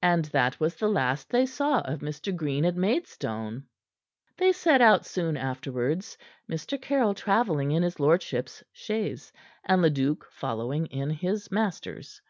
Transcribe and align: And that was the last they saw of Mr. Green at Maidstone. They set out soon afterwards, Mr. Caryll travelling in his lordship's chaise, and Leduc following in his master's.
And 0.00 0.24
that 0.32 0.58
was 0.58 0.74
the 0.76 0.88
last 0.88 1.28
they 1.28 1.44
saw 1.44 1.80
of 1.82 2.00
Mr. 2.00 2.34
Green 2.34 2.64
at 2.64 2.76
Maidstone. 2.76 3.66
They 4.38 4.52
set 4.52 4.80
out 4.80 5.04
soon 5.04 5.36
afterwards, 5.36 6.16
Mr. 6.48 6.80
Caryll 6.80 7.12
travelling 7.12 7.70
in 7.70 7.82
his 7.82 8.00
lordship's 8.00 8.64
chaise, 8.72 9.34
and 9.64 9.82
Leduc 9.82 10.24
following 10.30 10.86
in 10.86 11.10
his 11.10 11.50
master's. 11.50 12.22